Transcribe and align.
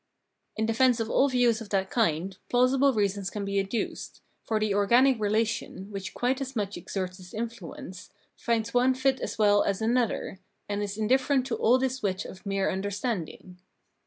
In 0.55 0.65
defence 0.65 0.99
of 0.99 1.11
all 1.11 1.29
views 1.29 1.61
of 1.61 1.69
that 1.69 1.91
kind 1.91 2.35
plausible 2.49 2.91
reasons 2.91 3.29
can 3.29 3.45
be 3.45 3.59
adduced; 3.59 4.19
for 4.41 4.59
the 4.59 4.73
organic 4.73 5.19
relation, 5.19 5.91
which 5.91 6.15
quite 6.15 6.41
as 6.41 6.55
much 6.55 6.75
exerts 6.75 7.19
its 7.19 7.35
influence, 7.35 8.09
finds 8.35 8.73
one 8.73 8.95
fit 8.95 9.19
as 9.21 9.37
well 9.37 9.61
as 9.61 9.79
another, 9.79 10.39
and 10.67 10.81
is 10.81 10.97
indifferent 10.97 11.45
to 11.45 11.55
all 11.55 11.77
this 11.77 12.01
wit 12.01 12.25
of 12.25 12.47
mere 12.47 12.67
understanding. 12.67 13.59